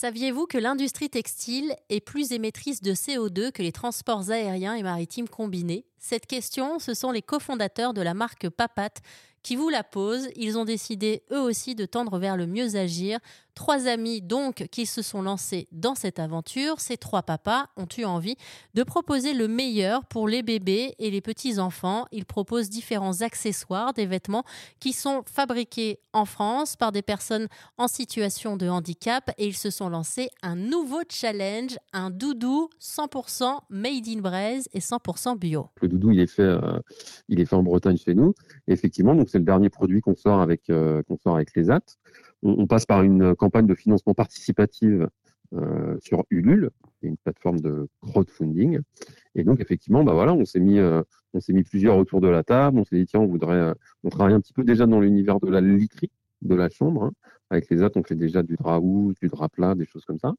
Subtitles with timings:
[0.00, 5.28] Saviez-vous que l'industrie textile est plus émettrice de CO2 que les transports aériens et maritimes
[5.28, 5.86] combinés?
[5.98, 8.90] Cette question, ce sont les cofondateurs de la marque Papat
[9.42, 10.28] qui vous la posent.
[10.36, 13.18] Ils ont décidé eux aussi de tendre vers le mieux agir.
[13.58, 16.78] Trois amis donc qui se sont lancés dans cette aventure.
[16.78, 18.36] Ces trois papas ont eu envie
[18.74, 22.06] de proposer le meilleur pour les bébés et les petits-enfants.
[22.12, 24.44] Ils proposent différents accessoires, des vêtements
[24.78, 29.70] qui sont fabriqués en France par des personnes en situation de handicap et ils se
[29.70, 35.66] sont lancés un nouveau challenge, un doudou 100% made in Braise et 100% bio.
[35.82, 36.78] Le doudou, il est fait, euh,
[37.28, 38.34] il est fait en Bretagne chez nous.
[38.68, 41.82] effectivement, c'est le dernier produit qu'on sort avec, euh, qu'on sort avec les AT.
[42.42, 45.08] On, passe par une campagne de financement participative
[45.54, 46.70] euh, sur Ulule,
[47.02, 48.80] une plateforme de crowdfunding.
[49.34, 52.44] Et donc effectivement, bah voilà, on s'est mis, on s'est mis plusieurs autour de la
[52.44, 52.78] table.
[52.78, 55.50] On s'est dit tiens, on voudrait, on travaille un petit peu déjà dans l'univers de
[55.50, 57.04] la literie de la chambre.
[57.04, 57.12] Hein.
[57.50, 60.18] Avec les AT, on fait déjà du drap housse, du drap plat, des choses comme
[60.18, 60.34] ça.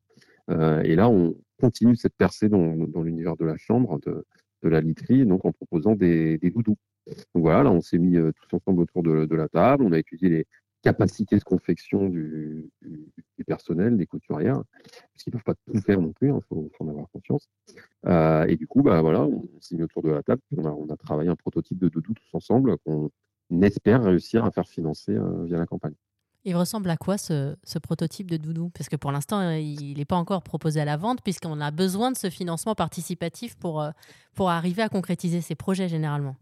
[0.84, 4.00] et là, on continue cette percée dans, dans l'univers de la chambre,
[4.64, 6.78] de la literie, donc en proposant des, des doudous.
[7.08, 10.00] Donc voilà, là, on s'est mis euh, tous ensemble autour de, la table, on a
[10.00, 10.48] étudié les
[10.82, 12.70] capacités de confection du,
[13.46, 14.62] personnel, des couturières,
[15.12, 17.50] puisqu'ils ne peuvent pas tout faire non plus, il hein, faut, en avoir conscience.
[18.06, 20.70] Euh, et du coup, bah, voilà, on s'est mis autour de la table, on a,
[20.70, 23.10] on a travaillé un prototype de doudou tous ensemble qu'on
[23.62, 25.96] espère réussir à faire financer euh, via la campagne.
[26.46, 28.70] Il ressemble à quoi ce, prototype de doudou?
[28.70, 31.72] Parce que pour l'instant, euh, il n'est pas encore proposé à la vente, puisqu'on a
[31.72, 33.92] besoin de ce financement participatif pour, euh,
[34.36, 36.38] pour arriver à concrétiser ces projets généralement.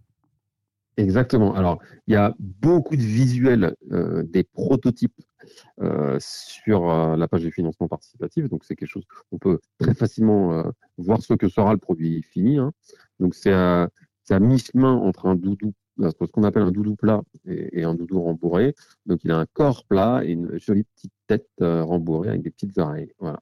[0.98, 1.56] Exactement.
[1.56, 5.22] Alors, il y a beaucoup de visuels euh, des prototypes
[6.20, 8.50] sur la page de financement participatif.
[8.50, 10.64] Donc, c'est quelque chose on peut très facilement
[10.98, 12.58] voir ce que sera le produit fini.
[12.58, 12.73] Hein.
[13.20, 13.90] Donc, c'est à
[14.30, 18.76] mi-chemin entre un doudou ce qu'on appelle un doudou plat et, un doudou rembourré.
[19.06, 22.52] Donc il a un corps plat et une jolie petite tête euh, rembourrée avec des
[22.52, 23.12] petites oreilles.
[23.20, 23.40] Voilà.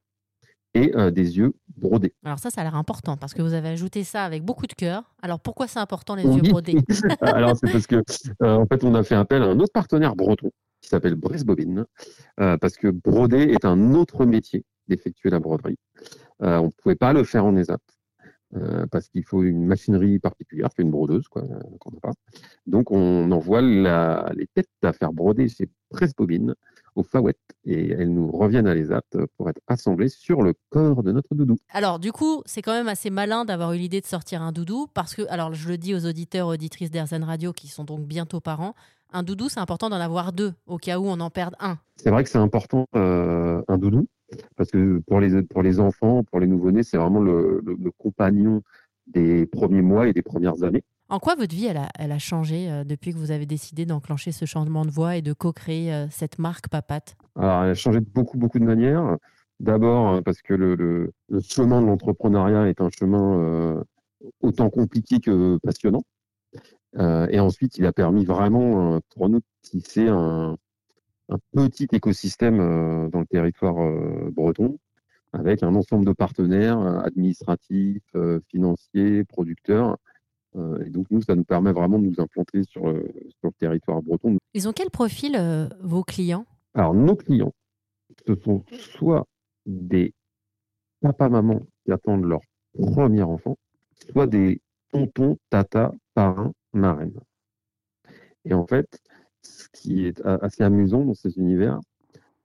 [0.73, 2.13] Et euh, des yeux brodés.
[2.25, 4.73] Alors ça, ça a l'air important parce que vous avez ajouté ça avec beaucoup de
[4.73, 5.15] cœur.
[5.21, 6.75] Alors pourquoi c'est important les yeux brodés?
[7.21, 8.03] Alors c'est parce que
[8.41, 10.51] euh, en fait on a fait appel à un autre partenaire breton
[10.81, 11.85] qui s'appelle Brice Bobine
[12.37, 15.77] parce que broder est un autre métier d'effectuer la broderie.
[16.41, 17.81] on ne pouvait pas le faire en ESAP.
[18.55, 22.13] Euh, parce qu'il faut une machinerie particulière, une brodeuse, quoi, euh, qu'on n'a pas.
[22.67, 26.53] Donc, on envoie la, les têtes à faire broder ces presse-bobines
[26.95, 31.03] aux faouettes et elles nous reviennent à les aptes pour être assemblées sur le corps
[31.03, 31.57] de notre doudou.
[31.73, 34.87] Alors, du coup, c'est quand même assez malin d'avoir eu l'idée de sortir un doudou
[34.93, 38.39] parce que, alors, je le dis aux auditeurs, auditrices d'Airzen Radio qui sont donc bientôt
[38.39, 38.75] parents,
[39.11, 41.77] un doudou, c'est important d'en avoir deux au cas où on en perde un.
[41.95, 44.07] C'est vrai que c'est important, euh, un doudou
[44.55, 48.61] parce que pour les, pour les enfants, pour les nouveau-nés, c'est vraiment le, le, compagnon
[49.07, 50.83] des premiers mois et des premières années.
[51.09, 53.85] En quoi votre vie, elle a, elle a changé euh, depuis que vous avez décidé
[53.85, 57.75] d'enclencher ce changement de voix et de co-créer euh, cette marque Papat Alors, elle a
[57.75, 59.17] changé de beaucoup, beaucoup de manières.
[59.59, 63.83] D'abord, euh, parce que le, le, le chemin de l'entrepreneuriat est un chemin
[64.41, 66.01] autant compliqué que passionnant.
[66.97, 70.55] et ensuite, il a permis vraiment pour nous de tisser un,
[71.29, 74.77] un petit écosystème euh, dans le territoire euh, breton
[75.33, 78.15] avec un ensemble de partenaires euh, administratifs,
[78.47, 79.97] financiers, producteurs.
[80.85, 84.37] Et donc nous, ça nous permet vraiment de nous implanter sur, sur le territoire breton.
[84.53, 85.37] Ils ont quel profil,
[85.81, 86.45] vos clients?
[86.73, 87.53] Alors nos clients,
[88.25, 89.27] ce sont soit
[89.65, 90.13] des
[91.01, 92.39] papa-maman qui attendent leur
[92.71, 93.57] premier enfant,
[94.13, 94.61] soit des
[94.93, 97.19] tontons, tata, parrains, marraines.
[98.45, 98.87] Et en fait,
[99.45, 101.79] ce qui est assez amusant dans ces univers,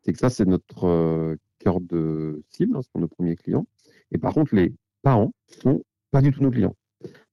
[0.03, 3.67] c'est que ça, c'est notre euh, cœur de cible, hein, c'est nos premiers clients.
[4.13, 4.73] Et par contre, les
[5.03, 6.75] parents sont pas du tout nos clients.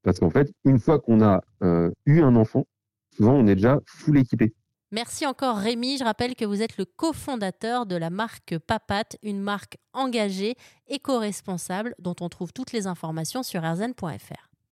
[0.03, 2.65] Parce qu'en fait, une fois qu'on a euh, eu un enfant,
[3.15, 4.53] souvent on est déjà full équipé.
[4.91, 5.97] Merci encore Rémi.
[5.97, 10.55] Je rappelle que vous êtes le cofondateur de la marque Papat, une marque engagée,
[10.87, 14.46] éco-responsable, dont on trouve toutes les informations sur erzen.fr.